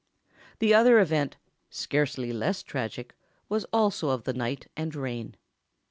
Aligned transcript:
The 0.57 0.73
other 0.73 0.97
event, 0.99 1.37
scarcely 1.69 2.33
less 2.33 2.63
tragic, 2.63 3.13
was 3.49 3.67
also 3.71 4.09
of 4.09 4.23
the 4.23 4.33
night 4.33 4.65
and 4.75 4.95
rain. 4.95 5.35